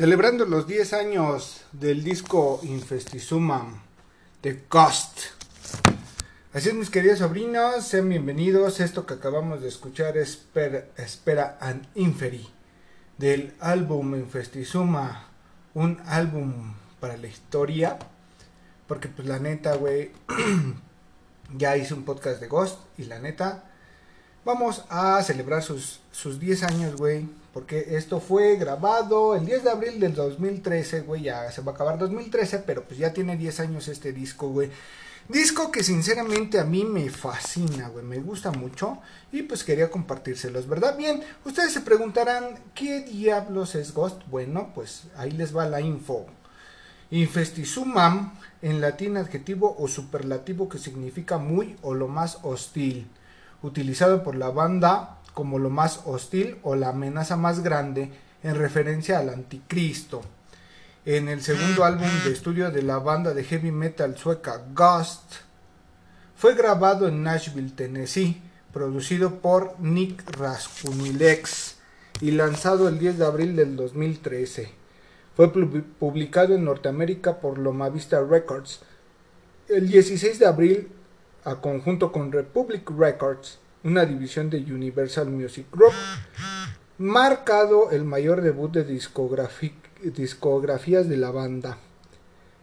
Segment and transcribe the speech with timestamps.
[0.00, 3.82] Celebrando los 10 años del disco Infestizuma
[4.42, 5.18] de Ghost.
[6.54, 8.80] Así es, mis queridos sobrinos, sean bienvenidos.
[8.80, 12.48] Esto que acabamos de escuchar es Per, Espera an Inferi
[13.18, 15.26] del álbum Infestizuma,
[15.74, 17.98] un álbum para la historia.
[18.86, 20.12] Porque, pues, la neta, güey,
[21.58, 23.69] ya hice un podcast de Ghost y la neta,
[24.44, 29.70] vamos a celebrar sus, sus 10 años, güey porque esto fue grabado el 10 de
[29.70, 31.22] abril del 2013, güey.
[31.22, 34.70] Ya se va a acabar 2013, pero pues ya tiene 10 años este disco, güey.
[35.28, 38.98] Disco que sinceramente a mí me fascina, güey, me gusta mucho
[39.30, 40.96] y pues quería compartírselos, ¿verdad?
[40.96, 44.22] Bien, ustedes se preguntarán, ¿qué diablos es Ghost?
[44.28, 46.26] Bueno, pues ahí les va la info.
[47.12, 53.06] Infestizumam, en latín adjetivo o superlativo que significa muy o lo más hostil,
[53.62, 58.10] utilizado por la banda como lo más hostil o la amenaza más grande
[58.42, 60.22] en referencia al anticristo.
[61.04, 65.34] En el segundo álbum de estudio de la banda de heavy metal sueca Ghost,
[66.36, 68.42] fue grabado en Nashville, Tennessee,
[68.72, 71.76] producido por Nick Raskunilex
[72.20, 74.72] y lanzado el 10 de abril del 2013.
[75.36, 78.80] Fue publicado en Norteamérica por Loma Vista Records
[79.68, 80.88] el 16 de abril
[81.44, 85.94] a conjunto con Republic Records una división de Universal Music Group,
[86.98, 91.78] marcado el mayor debut de discografías de la banda.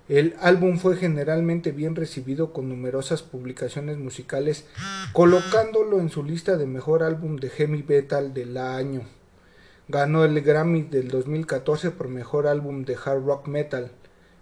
[0.07, 4.65] El álbum fue generalmente bien recibido con numerosas publicaciones musicales,
[5.11, 9.01] colocándolo en su lista de mejor álbum de heavy metal del año.
[9.89, 13.91] Ganó el Grammy del 2014 por mejor álbum de hard rock metal.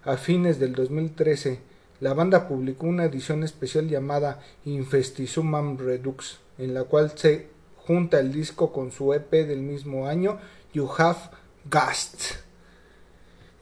[0.04, 1.58] A fines del 2013,
[2.00, 7.48] la banda publicó una edición especial llamada Infestizumam Redux, en la cual se
[7.86, 10.38] junta el disco con su EP del mismo año,
[10.74, 11.18] You Have
[11.64, 12.36] Gust.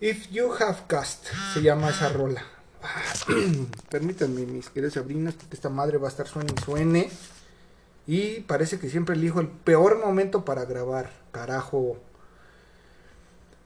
[0.00, 2.42] If You Have Gust se llama esa rola.
[3.88, 7.10] Permítanme, mis queridos sobrinos, que esta madre va a estar suene y suene.
[8.06, 11.10] Y parece que siempre elijo el peor momento para grabar.
[11.32, 11.98] Carajo.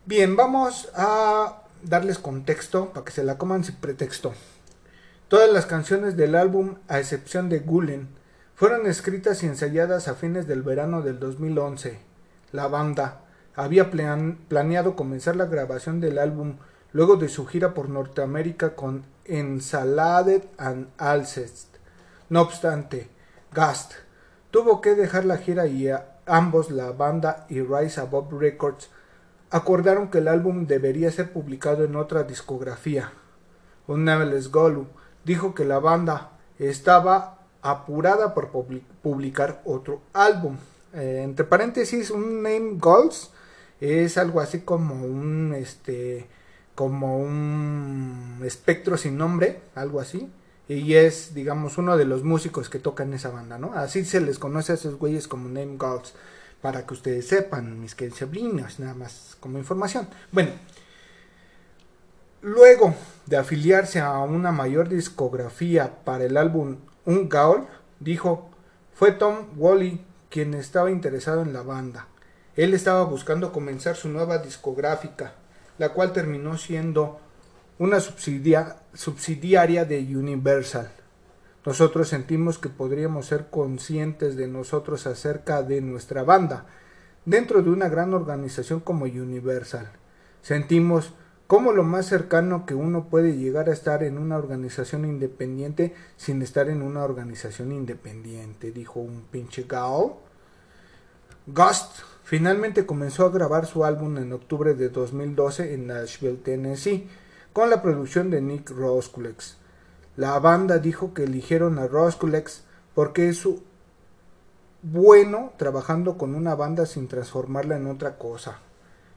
[0.06, 4.32] Bien, vamos a darles contexto para que se la coman sin pretexto.
[5.28, 8.08] Todas las canciones del álbum, a excepción de Gulen,
[8.54, 11.98] fueron escritas y ensayadas a fines del verano del 2011.
[12.52, 13.20] La banda
[13.54, 16.56] había planeado comenzar la grabación del álbum
[16.92, 21.76] luego de su gira por Norteamérica con Ensalade and Alcest.
[22.30, 23.10] No obstante,
[23.52, 23.92] Gast
[24.50, 25.90] tuvo que dejar la gira y
[26.24, 28.88] ambos, la banda y Rise Above Records,
[29.50, 33.12] acordaron que el álbum debería ser publicado en otra discografía.
[33.86, 34.86] Un Neverless Golu
[35.28, 38.50] dijo que la banda estaba apurada por
[39.02, 40.56] publicar otro álbum.
[40.94, 43.30] Eh, entre paréntesis, un Name Goals
[43.80, 46.26] es algo así como un este
[46.74, 50.30] como un espectro sin nombre, algo así.
[50.68, 53.72] Y es, digamos, uno de los músicos que tocan esa banda, ¿no?
[53.74, 56.14] Así se les conoce a esos güeyes como Name Goals
[56.62, 60.08] para que ustedes sepan, mis queridos sobrinos, nada más como información.
[60.30, 60.52] Bueno,
[62.40, 62.94] luego
[63.26, 67.66] de afiliarse a una mayor discografía para el álbum Un Gaul,
[68.00, 68.50] dijo,
[68.94, 72.06] fue Tom Wally quien estaba interesado en la banda.
[72.56, 75.34] Él estaba buscando comenzar su nueva discográfica,
[75.78, 77.20] la cual terminó siendo
[77.78, 80.90] una subsidiaria de Universal.
[81.64, 86.66] Nosotros sentimos que podríamos ser conscientes de nosotros acerca de nuestra banda
[87.24, 89.90] dentro de una gran organización como Universal.
[90.42, 91.12] Sentimos
[91.48, 96.42] como lo más cercano que uno puede llegar a estar en una organización independiente sin
[96.42, 100.20] estar en una organización independiente, dijo un pinche gao.
[101.46, 107.08] Gust finalmente comenzó a grabar su álbum en octubre de 2012 en Nashville, Tennessee,
[107.54, 109.56] con la producción de Nick Roskulex.
[110.16, 112.64] La banda dijo que eligieron a Roskulex
[112.94, 113.48] porque es
[114.82, 118.58] bueno trabajando con una banda sin transformarla en otra cosa,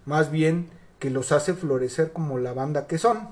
[0.06, 3.30] más bien que los hace florecer como la banda que son.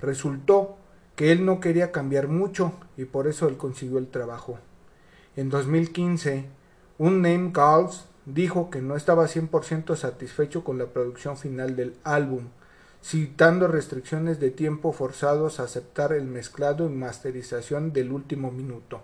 [0.00, 0.76] Resultó
[1.16, 4.60] que él no quería cambiar mucho y por eso él consiguió el trabajo.
[5.34, 6.44] En 2015,
[6.98, 12.44] un name calls dijo que no estaba 100% satisfecho con la producción final del álbum
[13.02, 19.00] citando restricciones de tiempo forzados a aceptar el mezclado y masterización del último minuto.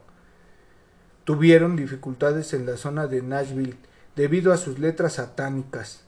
[1.25, 3.77] Tuvieron dificultades en la zona de Nashville
[4.17, 6.03] debido a sus letras satánicas.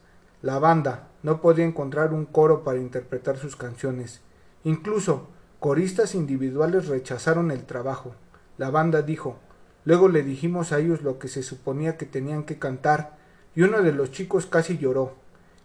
[0.45, 4.21] La banda no podía encontrar un coro para interpretar sus canciones.
[4.63, 8.15] Incluso coristas individuales rechazaron el trabajo.
[8.59, 9.39] La banda dijo,
[9.87, 13.17] luego le dijimos a ellos lo que se suponía que tenían que cantar,
[13.57, 15.15] y uno de los chicos casi lloró.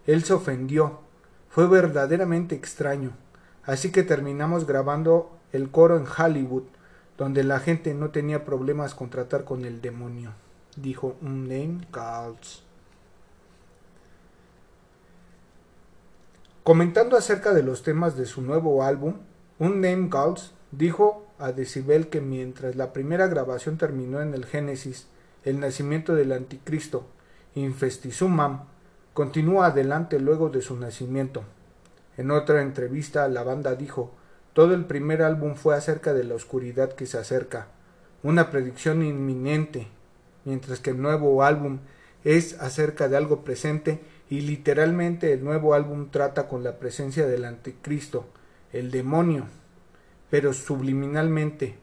[0.06, 1.00] Él se ofendió,
[1.50, 3.10] fue verdaderamente extraño,
[3.64, 6.64] así que terminamos grabando el coro en Hollywood,
[7.18, 10.32] donde la gente no tenía problemas con tratar con el demonio,
[10.74, 12.69] dijo un name calls.
[16.62, 19.14] Comentando acerca de los temas de su nuevo álbum,
[19.58, 25.06] un name calls dijo a Decibel que mientras la primera grabación terminó en el Génesis,
[25.42, 27.06] el nacimiento del anticristo,
[27.54, 28.64] Infestizumam,
[29.14, 31.42] Continúa adelante luego de su nacimiento.
[32.16, 34.12] En otra entrevista la banda dijo,
[34.52, 37.68] todo el primer álbum fue acerca de la oscuridad que se acerca,
[38.22, 39.88] una predicción inminente,
[40.44, 41.78] mientras que el nuevo álbum
[42.22, 44.00] es acerca de algo presente
[44.30, 48.26] y literalmente el nuevo álbum trata con la presencia del anticristo,
[48.72, 49.44] el demonio,
[50.30, 51.76] pero subliminalmente.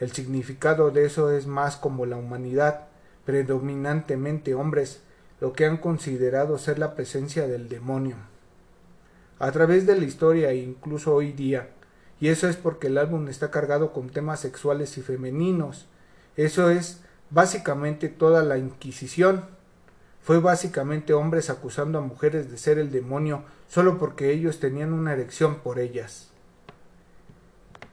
[0.00, 2.88] El significado de eso es más como la humanidad,
[3.24, 5.02] predominantemente hombres,
[5.40, 8.16] lo que han considerado ser la presencia del demonio.
[9.38, 11.68] A través de la historia e incluso hoy día,
[12.20, 15.88] y eso es porque el álbum está cargado con temas sexuales y femeninos.
[16.36, 19.44] Eso es básicamente toda la Inquisición.
[20.22, 25.12] Fue básicamente hombres acusando a mujeres de ser el demonio solo porque ellos tenían una
[25.12, 26.28] erección por ellas.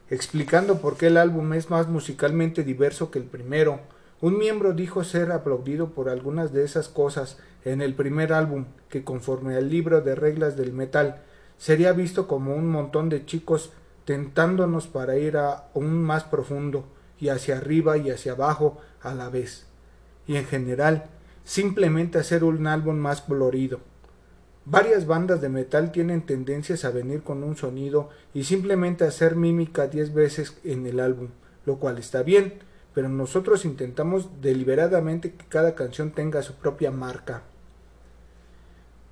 [0.10, 3.80] Explicando por qué el álbum es más musicalmente diverso que el primero,
[4.22, 9.04] Un miembro dijo ser aplaudido por algunas de esas cosas en el primer álbum, que
[9.06, 11.22] conforme al libro de reglas del metal,
[11.58, 13.72] sería visto como un montón de chicos
[14.04, 16.86] tentándonos para ir a un más profundo,
[17.18, 19.68] y hacia arriba y hacia abajo a la vez.
[20.28, 21.06] Y en general,
[21.50, 23.80] simplemente hacer un álbum más colorido.
[24.66, 29.88] Varias bandas de metal tienen tendencias a venir con un sonido y simplemente hacer mímica
[29.88, 31.30] diez veces en el álbum,
[31.66, 32.60] lo cual está bien,
[32.94, 37.42] pero nosotros intentamos deliberadamente que cada canción tenga su propia marca.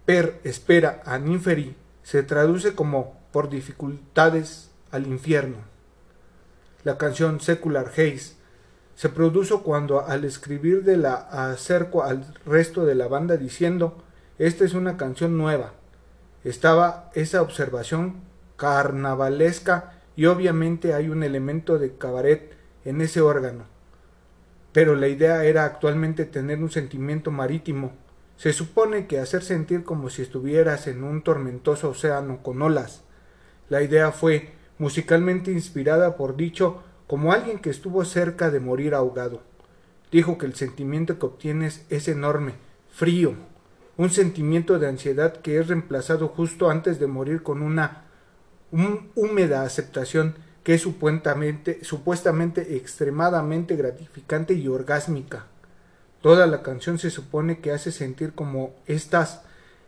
[0.06, 5.58] Per espera a Ninferi se traduce como por dificultades al infierno.
[6.84, 8.37] La canción Secular Haze
[8.98, 13.96] se produjo cuando al escribir de la acerco al resto de la banda diciendo
[14.39, 15.74] esta es una canción nueva.
[16.44, 18.22] Estaba esa observación
[18.56, 23.66] carnavalesca y obviamente hay un elemento de cabaret en ese órgano.
[24.74, 27.92] Pero la idea era actualmente tener un sentimiento marítimo.
[28.36, 33.04] Se supone que hacer sentir como si estuvieras en un tormentoso océano con olas.
[33.70, 39.41] La idea fue musicalmente inspirada por dicho como alguien que estuvo cerca de morir ahogado.
[40.11, 42.53] Dijo que el sentimiento que obtienes es enorme,
[42.91, 43.33] frío,
[43.97, 48.03] un sentimiento de ansiedad que es reemplazado justo antes de morir con una
[49.15, 55.45] húmeda aceptación que es supuestamente, supuestamente extremadamente gratificante y orgásmica.
[56.21, 59.41] Toda la canción se supone que hace sentir como estás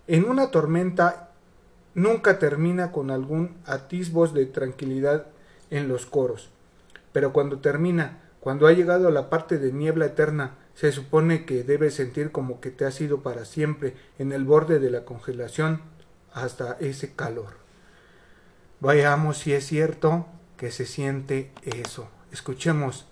[0.07, 1.29] en una tormenta
[1.93, 5.27] nunca termina con algún atisbos de tranquilidad
[5.69, 6.49] en los coros.
[7.11, 11.63] Pero cuando termina, cuando ha llegado a la parte de niebla eterna, se supone que
[11.63, 15.81] debes sentir como que te has ido para siempre en el borde de la congelación
[16.31, 17.57] hasta ese calor.
[18.79, 20.25] Vayamos si es cierto
[20.55, 22.09] que se siente eso.
[22.31, 23.07] Escuchemos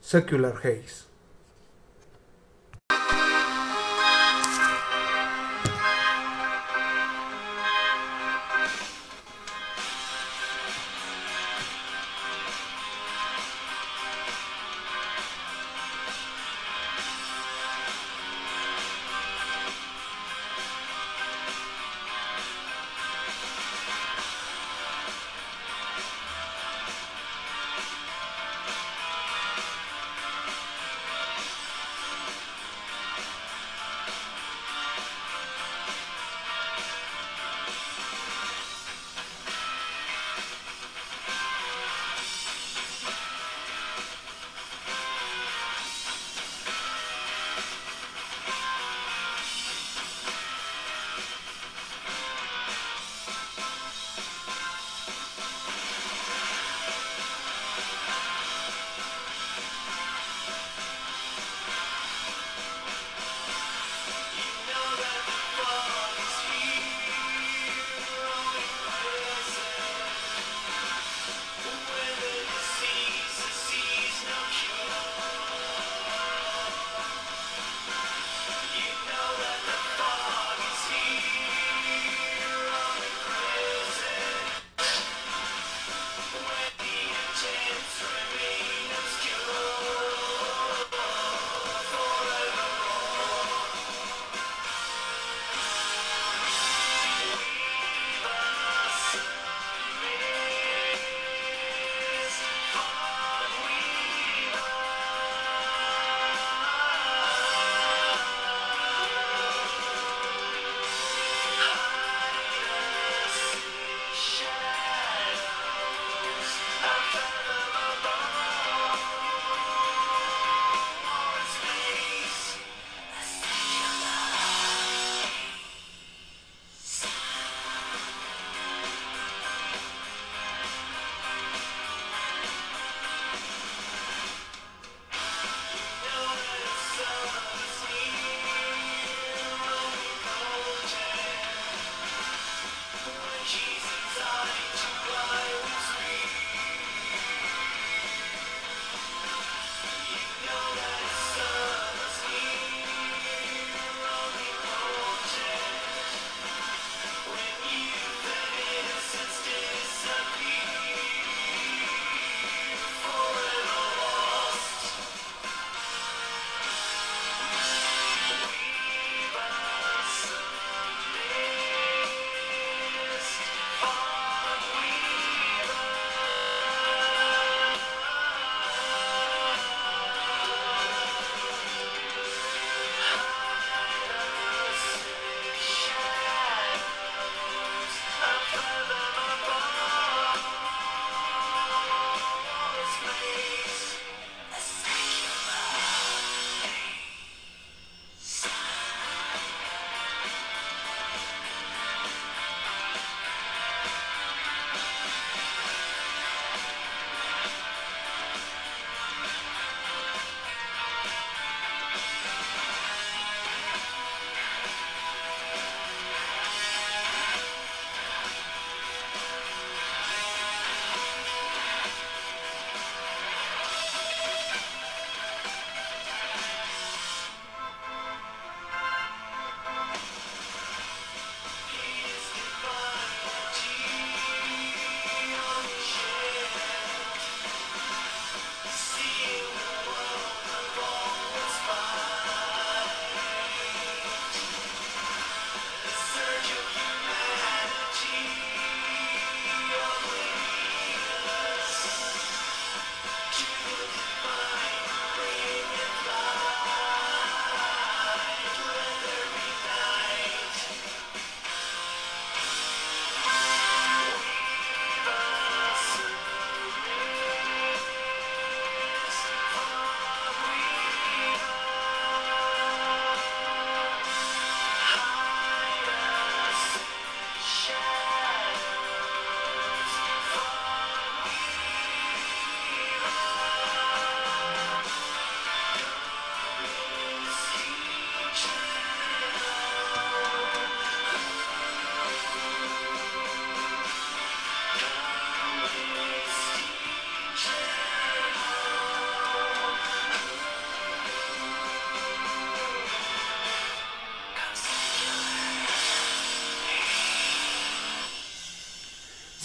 [0.00, 1.05] Secular Haze.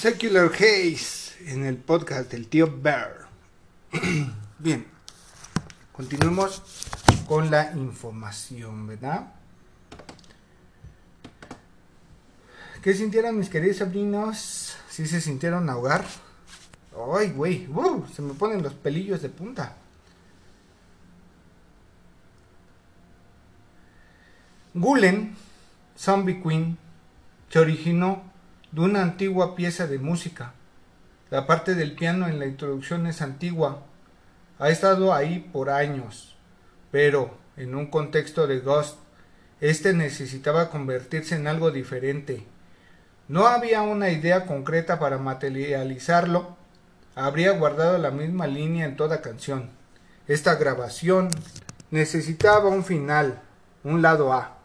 [0.02, 3.28] Secular Haze en el podcast del tío Bear.
[4.58, 4.88] Bien,
[5.92, 6.64] continuemos
[7.28, 9.32] con la información, ¿verdad?
[12.82, 14.76] ¿Qué sintieron mis queridos sobrinos?
[14.90, 16.04] ¿Sí se sintieron ahogar?
[17.16, 17.68] ¡Ay, güey!
[17.68, 19.78] Uh, se me ponen los pelillos de punta.
[24.74, 25.36] Gulen,
[25.96, 26.76] Zombie Queen,
[27.50, 28.31] se originó
[28.71, 30.53] de una antigua pieza de música.
[31.29, 33.84] La parte del piano en la introducción es antigua.
[34.60, 36.36] Ha estado ahí por años,
[36.91, 38.97] pero en un contexto de Ghost,
[39.60, 42.45] este necesitaba convertirse en algo diferente.
[43.27, 46.57] No había una idea concreta para materializarlo.
[47.15, 49.69] Habría guardado la misma línea en toda canción.
[50.27, 51.29] Esta grabación
[51.91, 53.41] necesitaba un final,
[53.84, 54.57] un lado A.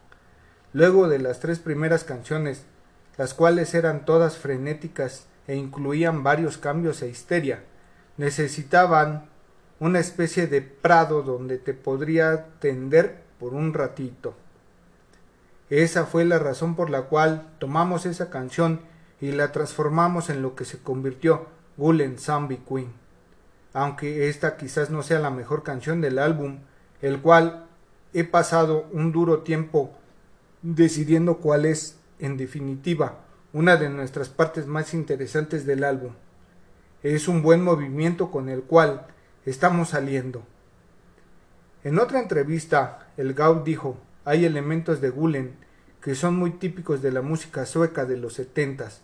[0.72, 2.64] Luego de las tres primeras canciones,
[3.18, 7.64] las cuales eran todas frenéticas e incluían varios cambios e histeria,
[8.16, 9.28] necesitaban
[9.78, 14.34] una especie de prado donde te podría tender por un ratito.
[15.68, 18.80] Esa fue la razón por la cual tomamos esa canción
[19.20, 22.92] y la transformamos en lo que se convirtió Gulen Zombie Queen.
[23.72, 26.58] Aunque esta quizás no sea la mejor canción del álbum,
[27.02, 27.66] el cual
[28.14, 29.92] he pasado un duro tiempo
[30.62, 33.20] decidiendo cuál es, en definitiva,
[33.52, 36.12] una de nuestras partes más interesantes del álbum.
[37.02, 39.06] Es un buen movimiento con el cual
[39.44, 40.42] estamos saliendo.
[41.84, 45.54] En otra entrevista, el Gau dijo, hay elementos de Gulen
[46.00, 49.02] que son muy típicos de la música sueca de los setentas.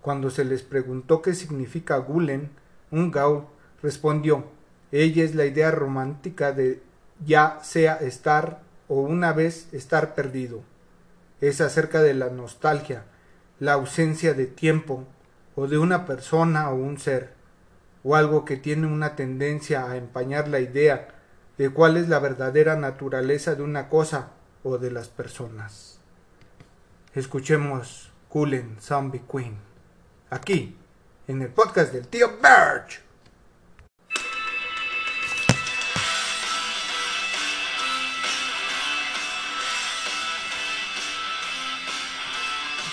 [0.00, 2.50] Cuando se les preguntó qué significa Gulen,
[2.90, 3.46] un Gau
[3.82, 4.46] respondió,
[4.90, 6.82] ella es la idea romántica de
[7.24, 10.62] ya sea estar o una vez estar perdido.
[11.42, 13.02] Es acerca de la nostalgia,
[13.58, 15.04] la ausencia de tiempo,
[15.56, 17.34] o de una persona o un ser,
[18.04, 21.08] o algo que tiene una tendencia a empañar la idea
[21.58, 24.28] de cuál es la verdadera naturaleza de una cosa
[24.62, 25.98] o de las personas.
[27.12, 29.56] Escuchemos Coolen Zombie Queen,
[30.30, 30.76] aquí,
[31.26, 33.02] en el podcast del tío Birch.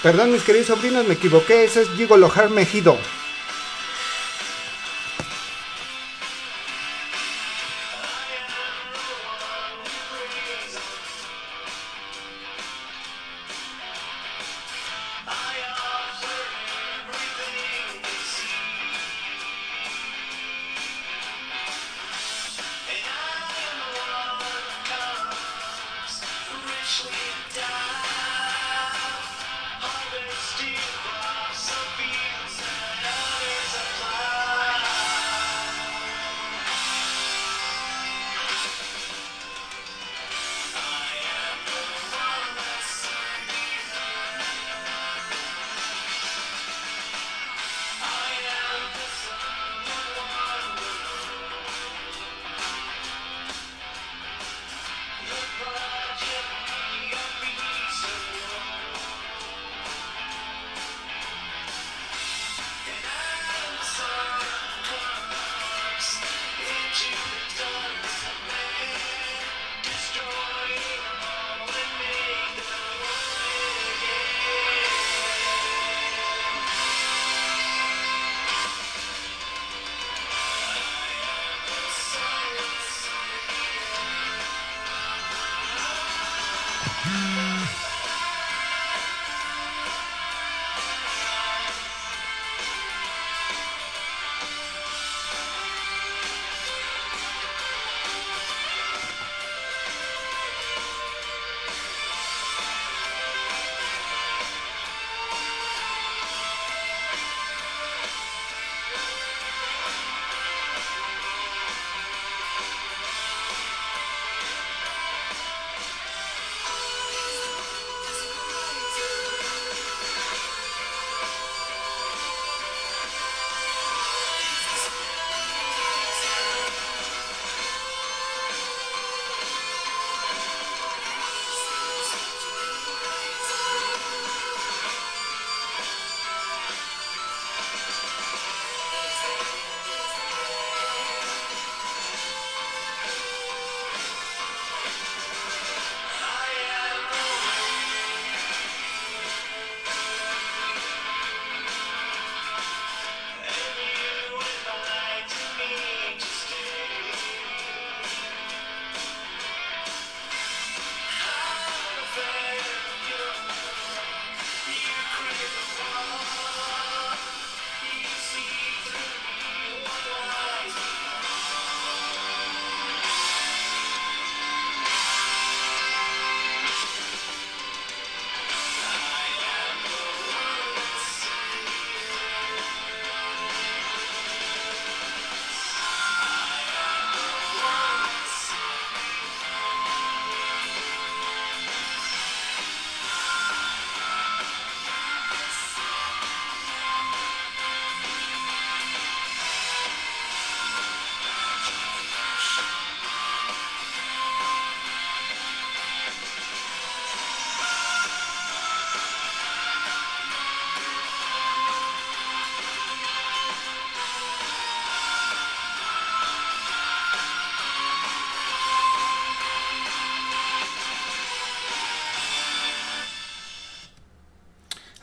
[0.01, 2.97] Perdón mis queridos sobrinos, me equivoqué, ese es Gigolo Mejido.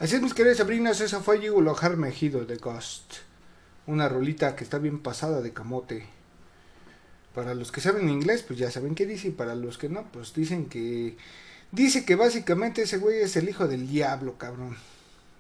[0.07, 1.41] Así es, mis queridos sobrinos, eso fue
[1.97, 3.15] Mejido de Ghost.
[3.89, 6.07] Una rolita que está bien pasada de camote.
[7.35, 9.27] Para los que saben inglés, pues ya saben qué dice.
[9.27, 11.17] Y para los que no, pues dicen que.
[11.73, 14.77] Dice que básicamente ese güey es el hijo del diablo, cabrón.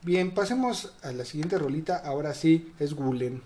[0.02, 1.98] Bien, pasemos a la siguiente rolita.
[1.98, 3.42] Ahora sí, es Gulen.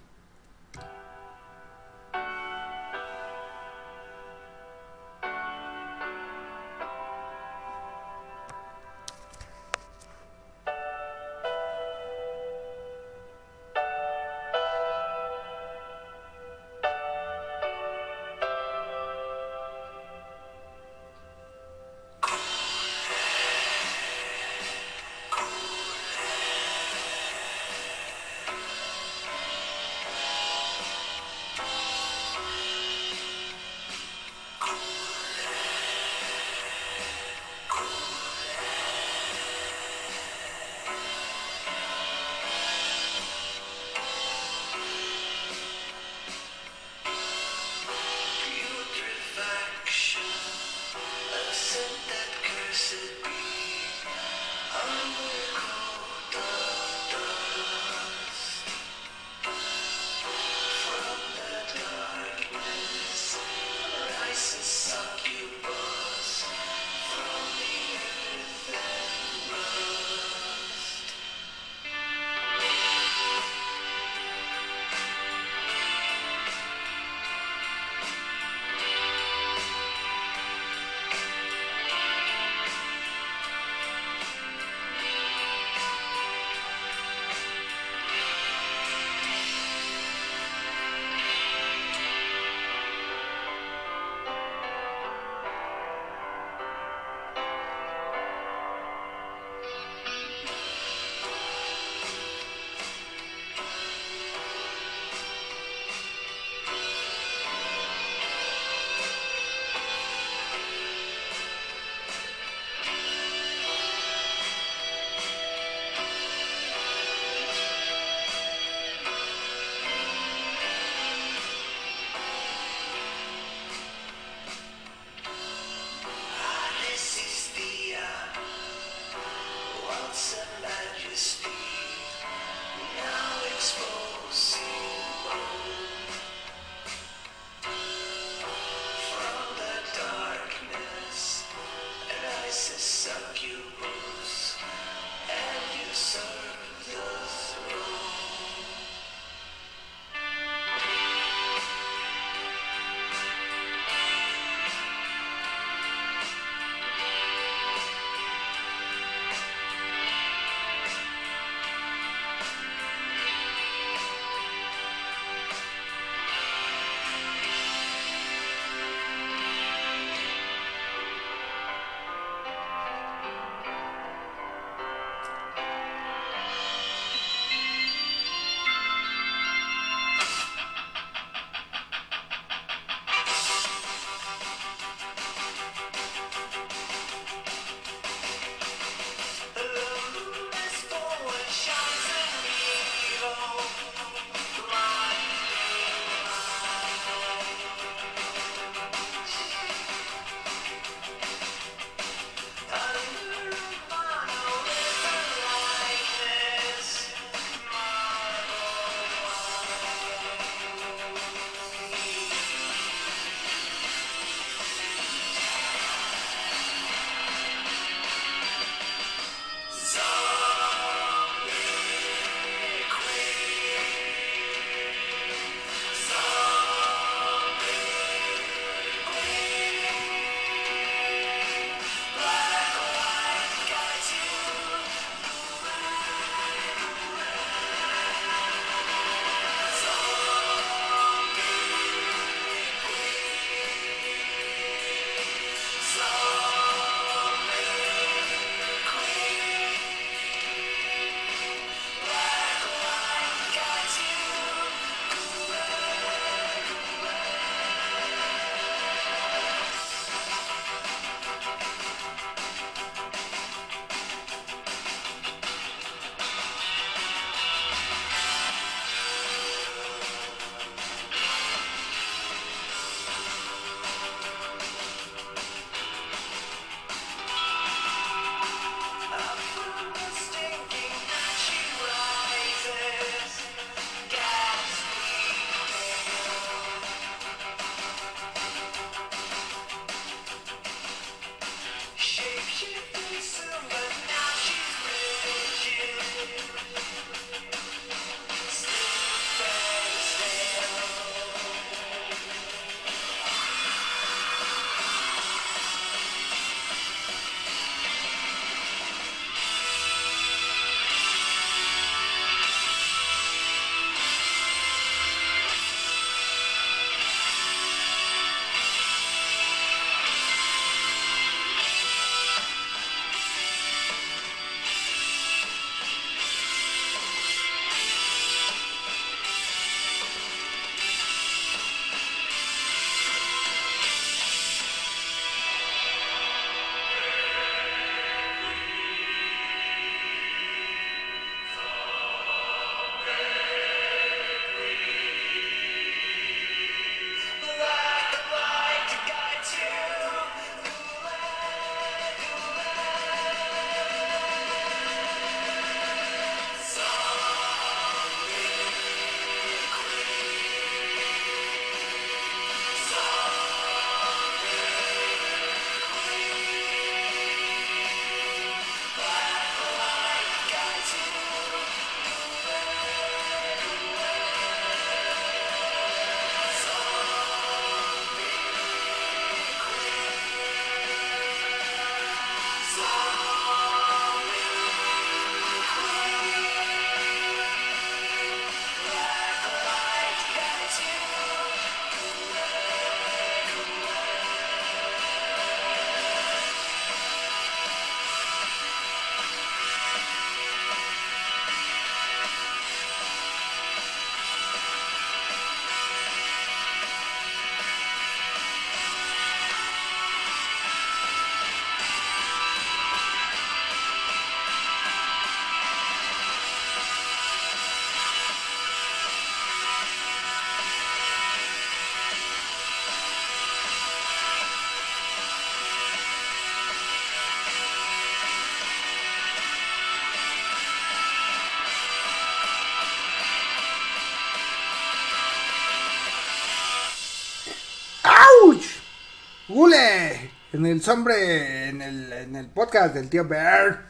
[440.61, 443.81] En el sombre, en el, en el podcast del tío Bear.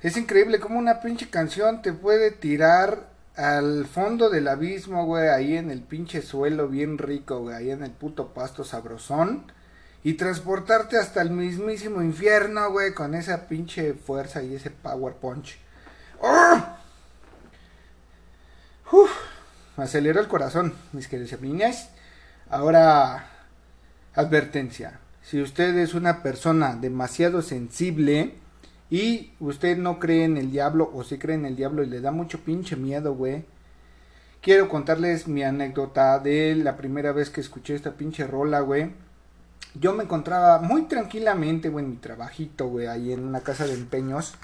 [0.00, 5.54] Es increíble cómo una pinche canción te puede tirar al fondo del abismo, güey, ahí
[5.54, 9.52] en el pinche suelo bien rico, güey, ahí en el puto pasto sabrosón.
[10.02, 15.58] Y transportarte hasta el mismísimo infierno, güey, con esa pinche fuerza y ese power punch.
[16.20, 16.58] ¡Oh!
[18.92, 19.10] Uf,
[19.76, 21.90] me aceleró el corazón, mis queridos niñas.
[22.48, 23.26] Ahora,
[24.14, 25.00] advertencia.
[25.28, 28.34] Si usted es una persona demasiado sensible
[28.90, 32.00] y usted no cree en el diablo o si cree en el diablo y le
[32.00, 33.44] da mucho pinche miedo, güey.
[34.40, 38.92] Quiero contarles mi anécdota de la primera vez que escuché esta pinche rola, güey.
[39.74, 43.74] Yo me encontraba muy tranquilamente, güey, en mi trabajito, güey, ahí en una casa de
[43.74, 44.34] empeños.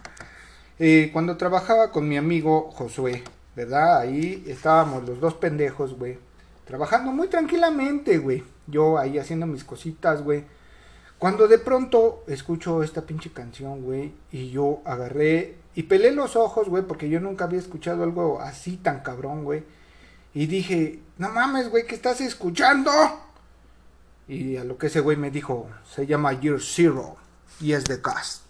[0.80, 3.22] Eh, cuando trabajaba con mi amigo Josué,
[3.54, 4.00] ¿verdad?
[4.00, 6.18] Ahí estábamos los dos pendejos, güey.
[6.64, 8.42] Trabajando muy tranquilamente, güey.
[8.66, 10.44] Yo ahí haciendo mis cositas, güey.
[11.22, 16.68] Cuando de pronto escucho esta pinche canción, güey, y yo agarré y pelé los ojos,
[16.68, 19.62] güey, porque yo nunca había escuchado algo así tan cabrón, güey.
[20.34, 22.90] Y dije, no mames, güey, ¿qué estás escuchando?
[24.26, 27.14] Y a lo que ese güey me dijo, se llama Year Zero
[27.60, 28.42] y es de Cast.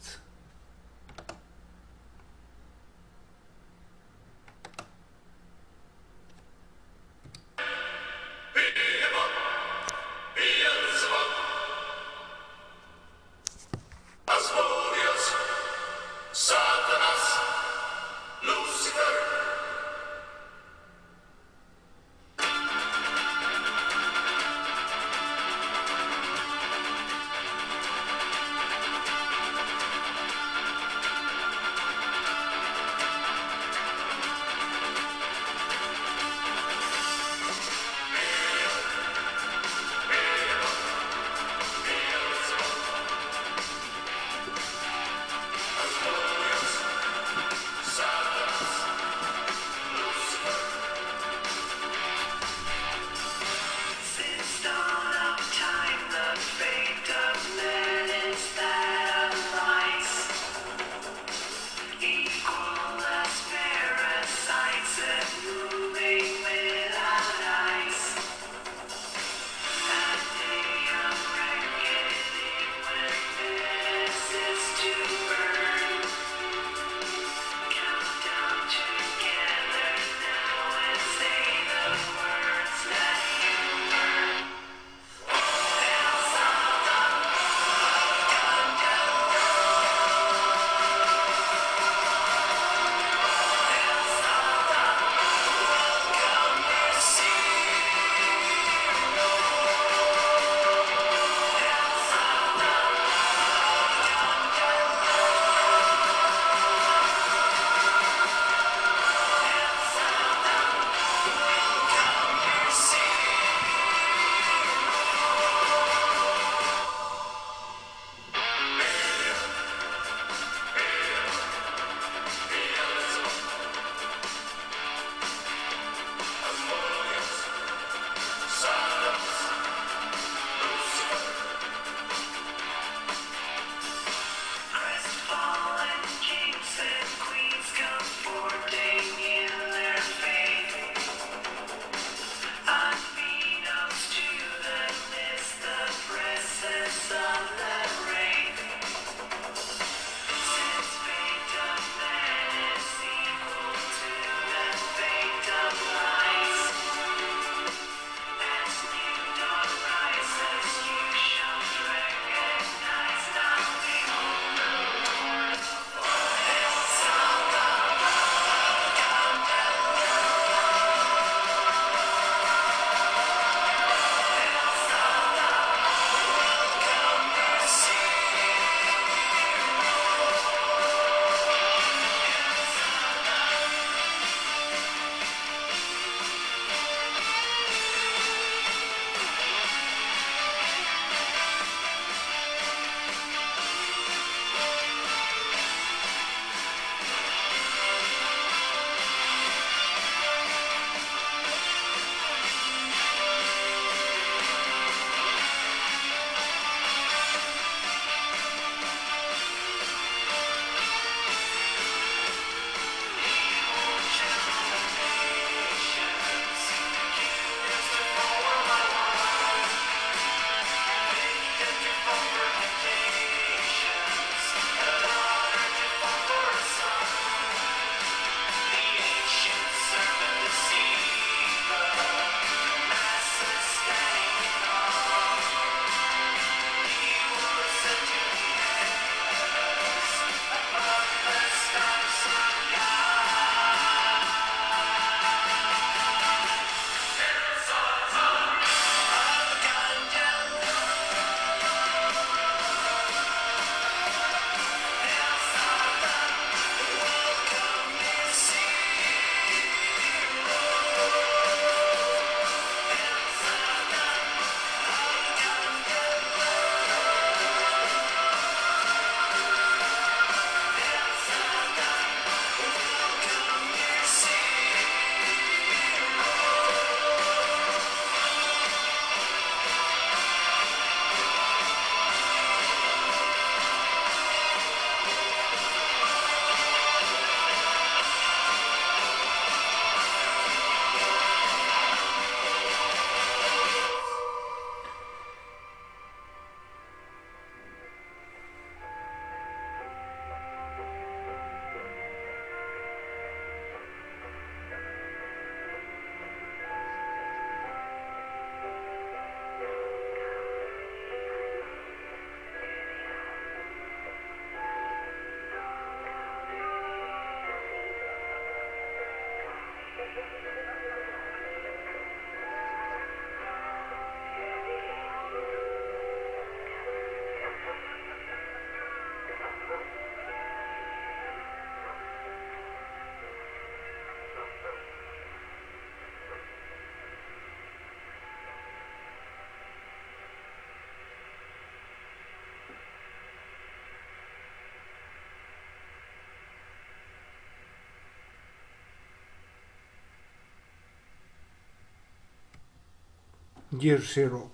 [353.83, 354.49] Zero.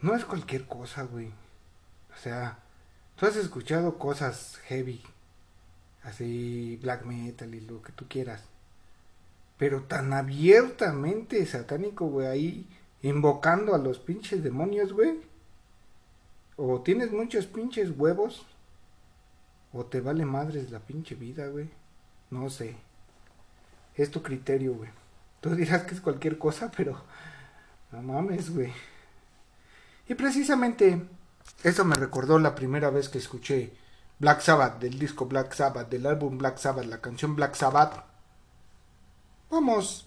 [0.00, 1.28] No es cualquier cosa, güey.
[2.14, 2.58] O sea,
[3.16, 5.02] tú has escuchado cosas heavy,
[6.04, 8.44] así black metal y lo que tú quieras.
[9.58, 12.66] Pero tan abiertamente satánico, güey, ahí
[13.02, 15.20] invocando a los pinches demonios, güey.
[16.56, 18.46] O tienes muchos pinches huevos.
[19.72, 21.68] O te vale madres la pinche vida, güey.
[22.30, 22.76] No sé.
[23.96, 24.90] Es tu criterio, güey.
[25.40, 27.02] Tú dirás que es cualquier cosa, pero
[27.92, 28.72] no mames, güey.
[30.08, 31.02] Y precisamente
[31.62, 33.72] eso me recordó la primera vez que escuché
[34.18, 38.04] Black Sabbath, del disco Black Sabbath, del álbum Black Sabbath, la canción Black Sabbath.
[39.50, 40.06] Vamos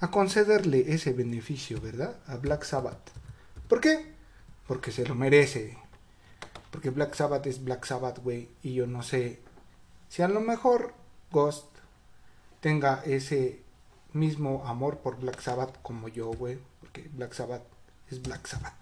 [0.00, 2.16] a concederle ese beneficio, ¿verdad?
[2.26, 3.10] A Black Sabbath.
[3.68, 4.14] ¿Por qué?
[4.66, 5.78] Porque se lo merece.
[6.70, 8.48] Porque Black Sabbath es Black Sabbath, güey.
[8.62, 9.40] Y yo no sé
[10.08, 10.94] si a lo mejor
[11.30, 11.66] Ghost
[12.60, 13.61] tenga ese
[14.14, 16.58] mismo amor por Black Sabbath como yo, güey.
[16.80, 17.62] Porque Black Sabbath
[18.10, 18.74] es Black Sabbath.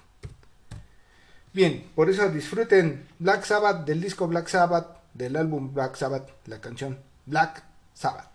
[1.52, 6.60] Bien, por eso disfruten Black Sabbath del disco Black Sabbath, del álbum Black Sabbath, la
[6.60, 8.29] canción Black Sabbath.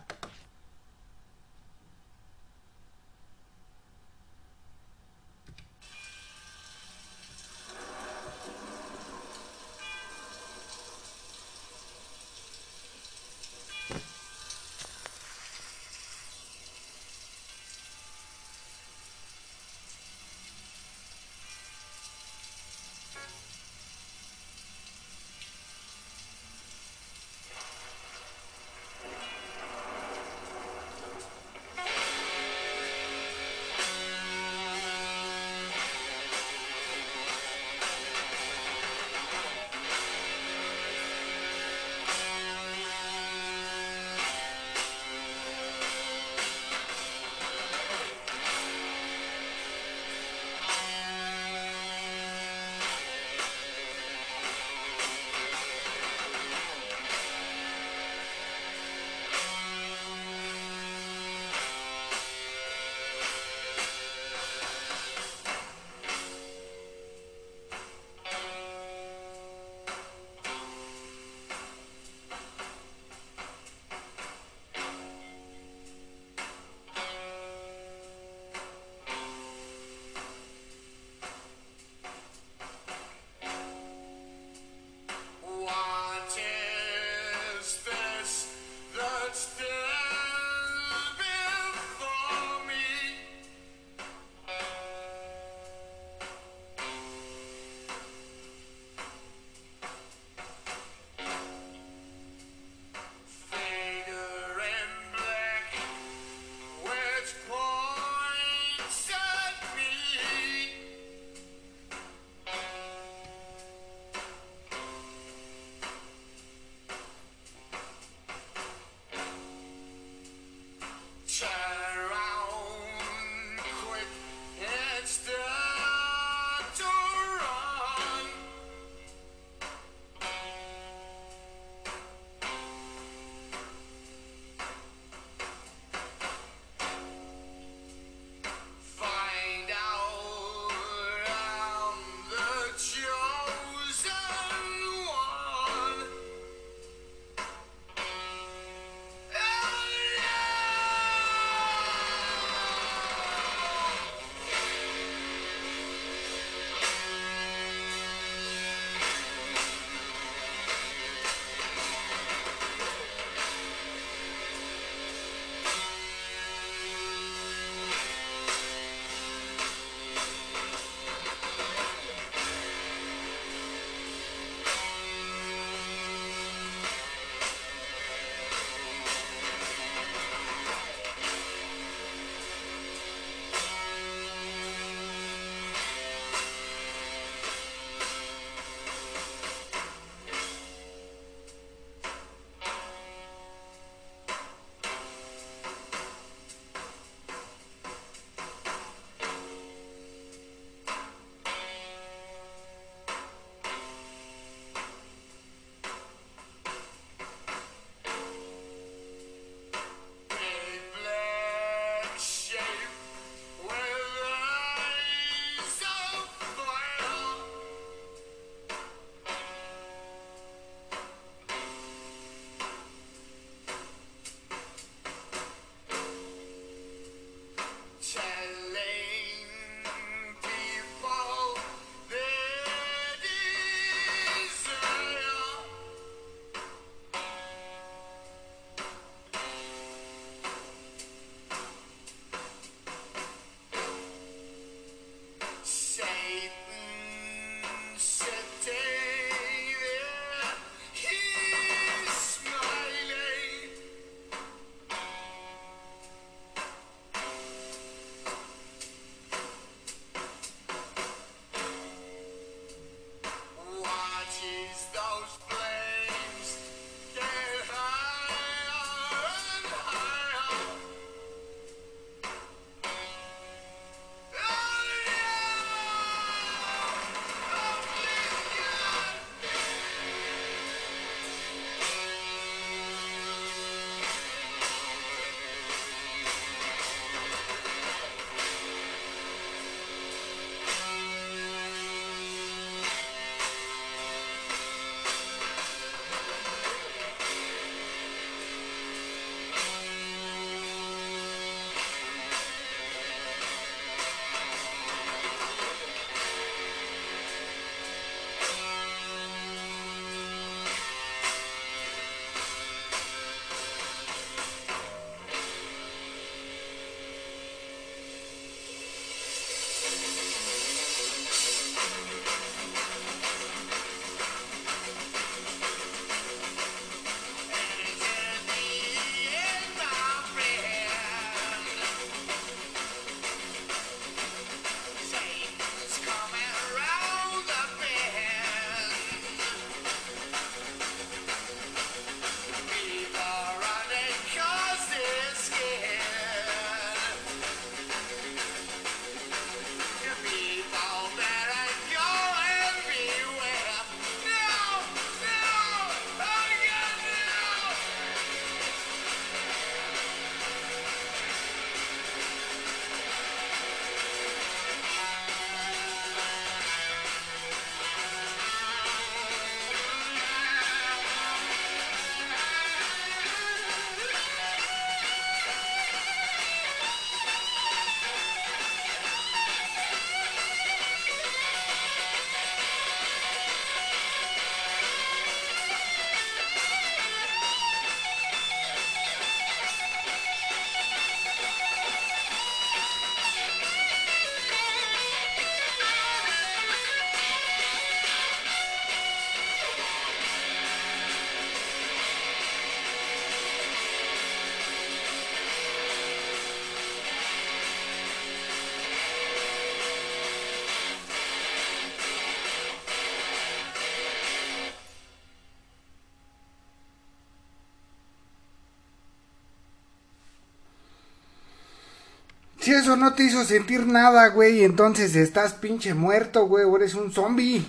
[422.76, 427.66] Eso no te hizo sentir nada, güey, entonces estás pinche muerto, güey, eres un zombie.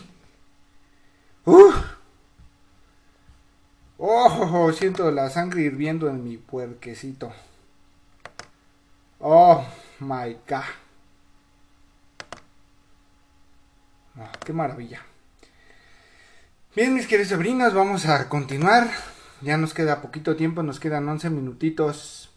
[1.44, 1.74] Uf.
[3.98, 7.32] Oh, siento la sangre hirviendo en mi puerquecito.
[9.18, 9.64] Oh
[10.00, 10.62] my god.
[14.18, 15.02] Oh, qué maravilla.
[16.74, 18.90] Bien, mis queridos sobrinos, vamos a continuar.
[19.40, 22.30] Ya nos queda poquito tiempo, nos quedan 11 minutitos.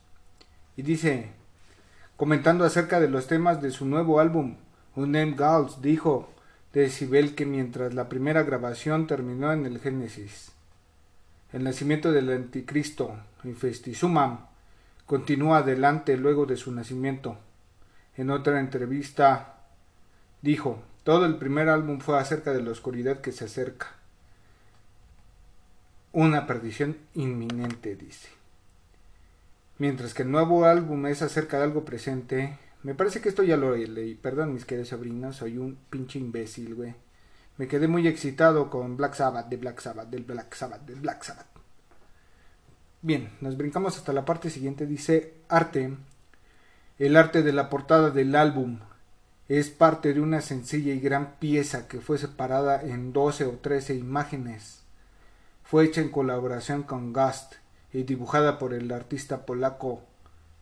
[0.78, 1.32] Y dice,
[2.20, 4.58] comentando acerca de los temas de su nuevo álbum,
[4.98, 6.30] Unnamed Gals dijo
[6.74, 10.52] de Sibel que mientras la primera grabación terminó en el Génesis,
[11.54, 13.16] el nacimiento del anticristo,
[13.46, 14.48] Infestizumam,
[15.06, 17.38] continúa adelante luego de su nacimiento.
[18.18, 19.62] En otra entrevista
[20.42, 23.96] dijo, todo el primer álbum fue acerca de la oscuridad que se acerca.
[26.12, 28.39] Una perdición inminente, dice.
[29.80, 33.56] Mientras que el nuevo álbum es acerca de algo presente, me parece que esto ya
[33.56, 34.14] lo leí.
[34.14, 36.96] Perdón, mis queridos sobrinos, soy un pinche imbécil, güey.
[37.58, 41.24] Me quedé muy excitado con Black Sabbath, de Black Sabbath, del Black Sabbath, del Black
[41.24, 41.48] Sabbath.
[43.02, 44.86] Bien, nos brincamos hasta la parte siguiente.
[44.86, 45.96] Dice arte.
[46.98, 48.80] El arte de la portada del álbum
[49.48, 53.96] es parte de una sencilla y gran pieza que fue separada en 12 o 13
[53.96, 54.84] imágenes.
[55.64, 57.56] Fue hecha en colaboración con Gast
[57.94, 60.04] y dibujada por el artista polaco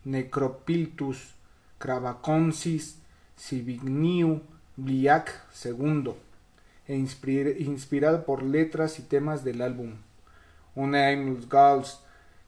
[0.04, 1.34] Necropiltus
[1.78, 2.98] Kravakonsis
[3.36, 4.42] Sibigniu
[4.76, 5.30] Bliak
[5.64, 6.12] II
[6.86, 9.96] e inspirada por letras y temas del álbum.
[10.74, 11.10] Una
[11.50, 12.00] Gals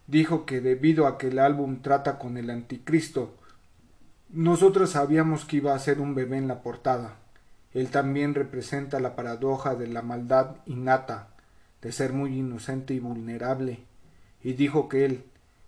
[0.07, 3.35] dijo que debido a que el álbum trata con el anticristo,
[4.31, 7.17] nosotros sabíamos que iba a ser un bebé en la portada.
[7.75, 11.29] Él también representa la paradoja de la maldad innata,
[11.83, 13.81] de ser muy inocente y vulnerable,
[14.43, 15.25] y dijo que él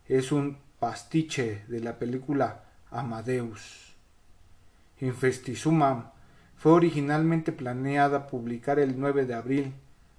[0.06, 3.94] es un pastiche de la película Amadeus.
[5.00, 6.10] Infestizumam
[6.56, 9.74] fue originalmente planeada publicar el 9 de abril.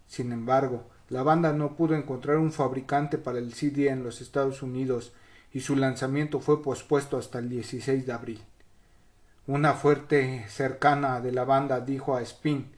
[0.07, 4.61] Sin embargo, la banda no pudo encontrar un fabricante para el CD en los Estados
[4.61, 5.13] Unidos
[5.53, 8.41] y su lanzamiento fue pospuesto hasta el 16 de abril.
[9.45, 12.71] Una fuerte cercana de la banda dijo a Spin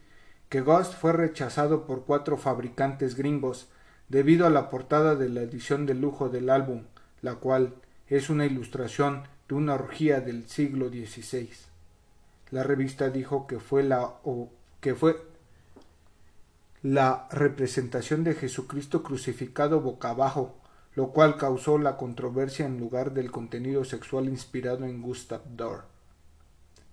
[0.49, 3.67] que Ghost fue rechazado por cuatro fabricantes gringos
[4.09, 6.83] debido a la portada de la edición de lujo del álbum,
[7.21, 7.75] la cual
[8.07, 11.49] es una ilustración de una orgía del siglo XVI.
[12.51, 14.49] La revista dijo que fue la o
[14.79, 15.17] que fue
[16.83, 20.55] la representación de Jesucristo crucificado boca abajo,
[20.93, 25.85] lo cual causó la controversia en lugar del contenido sexual inspirado en Gustav Dor.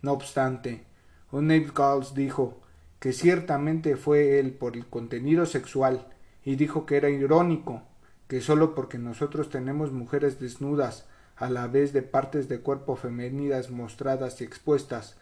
[0.01, 0.85] No obstante,
[1.31, 2.61] O'Neill Gals dijo
[2.99, 6.07] que ciertamente fue él por el contenido sexual
[6.45, 7.83] y dijo que era irónico
[8.29, 13.71] que solo porque nosotros tenemos mujeres desnudas a la vez de partes de cuerpo femeninas
[13.71, 15.17] mostradas y expuestas,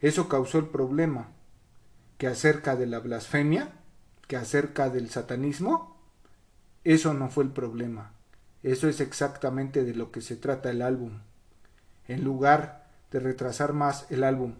[0.00, 1.28] eso causó el problema
[2.16, 3.72] que acerca de la blasfemia
[4.28, 5.96] que acerca del satanismo,
[6.84, 8.12] eso no fue el problema.
[8.62, 11.22] Eso es exactamente de lo que se trata el álbum.
[12.06, 14.54] En lugar de retrasar más el álbum,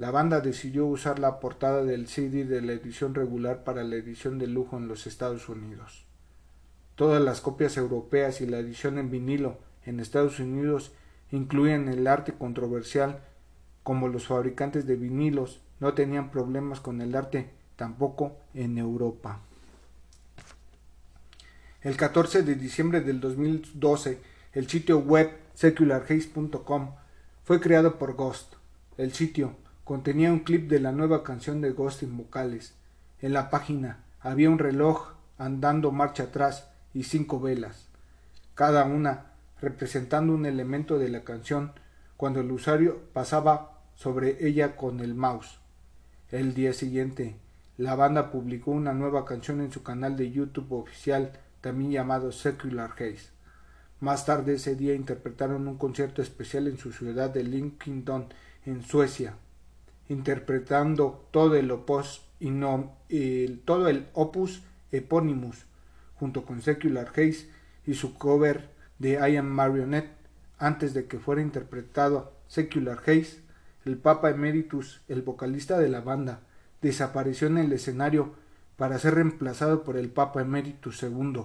[0.00, 4.38] la banda decidió usar la portada del CD de la edición regular para la edición
[4.38, 6.06] de lujo en los Estados Unidos.
[6.94, 10.92] Todas las copias europeas y la edición en vinilo en Estados Unidos
[11.30, 13.20] incluyen el arte controversial,
[13.82, 19.40] como los fabricantes de vinilos no tenían problemas con el arte tampoco en Europa.
[21.82, 24.18] El 14 de diciembre del 2012,
[24.54, 26.94] el sitio web secularhaze.com
[27.44, 28.54] fue creado por Ghost.
[28.96, 29.56] El sitio
[29.90, 32.74] contenía un clip de la nueva canción de Ghost en vocales.
[33.20, 37.88] En la página había un reloj andando marcha atrás y cinco velas,
[38.54, 41.72] cada una representando un elemento de la canción
[42.16, 45.58] cuando el usuario pasaba sobre ella con el mouse.
[46.30, 47.34] El día siguiente,
[47.76, 52.92] la banda publicó una nueva canción en su canal de YouTube oficial, también llamado Secular
[52.92, 53.30] Haze.
[53.98, 58.26] Más tarde ese día interpretaron un concierto especial en su ciudad de Linkington,
[58.66, 59.34] en Suecia,
[60.10, 62.96] interpretando todo el opus, y no,
[63.64, 64.62] todo el opus
[66.16, 67.48] junto con Secular Haze
[67.86, 70.10] y su cover de I Am Marionette,
[70.58, 73.40] antes de que fuera interpretado Secular Haze,
[73.84, 76.40] el Papa Emeritus, el vocalista de la banda,
[76.82, 78.34] desapareció en el escenario
[78.76, 81.44] para ser reemplazado por el Papa Emeritus II.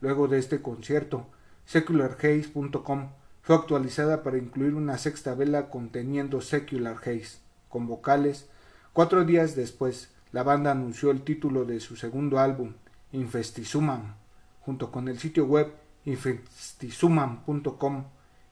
[0.00, 1.26] Luego de este concierto,
[1.66, 3.10] secularhaze.com
[3.42, 7.43] fue actualizada para incluir una sexta vela conteniendo Secular Haze,
[7.74, 8.46] con vocales.
[8.92, 12.74] Cuatro días después, la banda anunció el título de su segundo álbum,
[13.10, 14.14] Infestizumam,
[14.60, 18.04] junto con el sitio web infestizumam.com,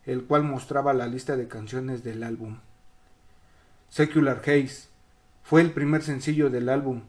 [0.07, 2.59] el cual mostraba la lista de canciones del álbum.
[3.91, 4.89] Secular Haze
[5.45, 7.03] fue el primer sencillo del álbum,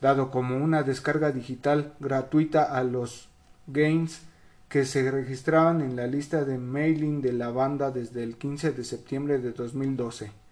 [0.00, 3.28] dado como una descarga digital gratuita a los
[3.66, 4.20] games
[4.68, 8.84] que se registraban en la lista de mailing de la banda desde el 15 de
[8.84, 10.45] septiembre de 2012.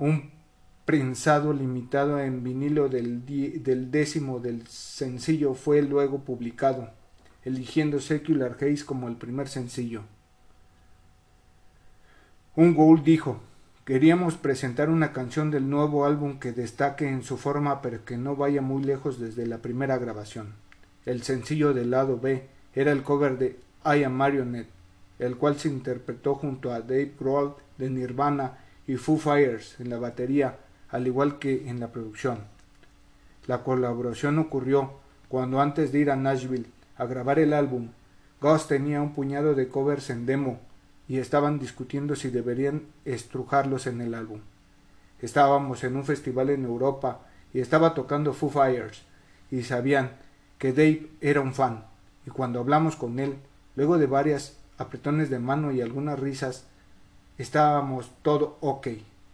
[0.00, 0.30] Un
[0.86, 3.22] prensado limitado en vinilo del,
[3.90, 6.88] décimo del sencillo fue luego publicado,
[7.44, 10.04] eligiendo Secular Haze como el primer sencillo.
[12.56, 13.42] Un Gould dijo,
[13.84, 18.36] queríamos presentar una canción del nuevo álbum que destaque en su forma pero que no
[18.36, 20.54] vaya muy lejos desde la primera grabación.
[21.04, 24.70] El sencillo del lado B era el cover de I Am Marionette,
[25.18, 28.60] el cual se interpretó junto a Dave Grohl de Nirvana
[28.90, 30.56] y Foo Fighters en la batería,
[30.88, 32.40] al igual que en la producción.
[33.46, 34.94] La colaboración ocurrió
[35.28, 36.66] cuando antes de ir a Nashville
[36.96, 37.90] a grabar el álbum,
[38.40, 40.58] Gus tenía un puñado de covers en demo
[41.06, 44.40] y estaban discutiendo si deberían estrujarlos en el álbum.
[45.22, 47.20] Estábamos en un festival en Europa
[47.54, 49.04] y estaba tocando Foo Fighters
[49.52, 50.16] y sabían
[50.58, 51.84] que Dave era un fan
[52.26, 53.36] y cuando hablamos con él,
[53.76, 56.66] luego de varias apretones de mano y algunas risas,
[57.40, 58.88] estábamos todo ok.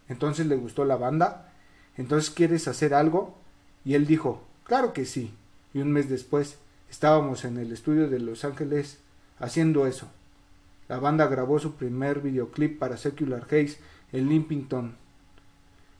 [0.09, 1.51] Entonces le gustó la banda.
[1.97, 3.35] Entonces quieres hacer algo?
[3.83, 5.33] Y él dijo, claro que sí.
[5.73, 6.57] Y un mes después
[6.89, 8.99] estábamos en el estudio de Los Ángeles
[9.39, 10.07] haciendo eso.
[10.87, 13.77] La banda grabó su primer videoclip para Secular Haze
[14.13, 14.95] en Limpington.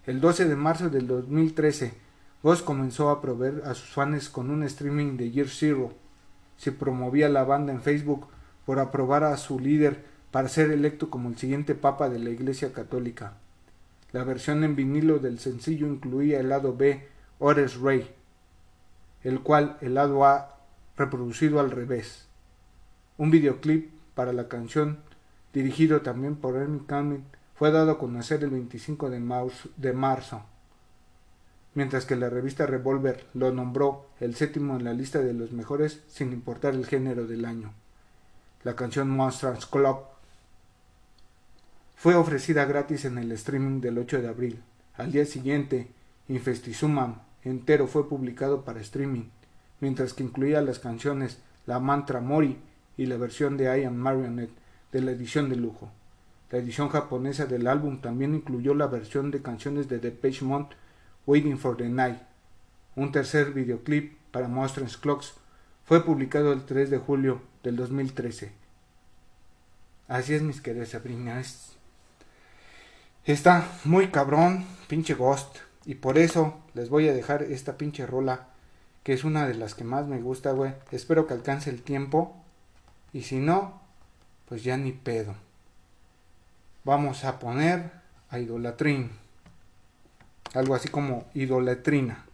[0.05, 1.93] El 12 de marzo del 2013,
[2.41, 5.91] Ghost comenzó a proveer a sus fans con un streaming de Year Zero
[6.57, 8.27] se promovía la banda en Facebook
[8.65, 10.03] por aprobar a su líder
[10.37, 13.33] para ser electo como el siguiente papa de la Iglesia Católica.
[14.11, 17.07] La versión en vinilo del sencillo incluía el lado B,
[17.39, 18.07] Ores Rey,
[19.23, 20.59] el cual el lado A
[20.95, 22.27] reproducido al revés.
[23.17, 24.99] Un videoclip para la canción,
[25.53, 27.25] dirigido también por Amy Cameron,
[27.55, 30.43] fue dado a conocer el 25 de marzo
[31.73, 36.03] mientras que la revista Revolver lo nombró el séptimo en la lista de los mejores
[36.07, 37.73] sin importar el género del año.
[38.63, 39.97] La canción Monsters Club
[41.97, 44.61] fue ofrecida gratis en el streaming del 8 de abril.
[44.95, 45.87] Al día siguiente,
[46.27, 49.29] Infestizumam entero fue publicado para streaming,
[49.79, 52.59] mientras que incluía las canciones La Mantra Mori
[52.97, 54.53] y la versión de I Am Marionette
[54.91, 55.89] de la edición de lujo.
[56.51, 60.75] La edición japonesa del álbum también incluyó la versión de canciones de Depeche Mode
[61.25, 62.19] Waiting for the Night.
[62.95, 65.33] Un tercer videoclip para Monsters Clocks
[65.83, 68.51] fue publicado el 3 de julio del 2013.
[70.07, 71.76] Así es, mis queridas Sabrinas.
[73.27, 75.57] Está muy cabrón, pinche Ghost.
[75.85, 78.47] Y por eso les voy a dejar esta pinche rola,
[79.03, 80.73] que es una de las que más me gusta, güey.
[80.91, 82.41] Espero que alcance el tiempo.
[83.11, 83.81] Y si no,
[84.47, 85.35] pues ya ni pedo.
[86.85, 87.91] Vamos a poner
[88.29, 89.11] a Idolatrín
[90.53, 92.26] algo así como idolatrina.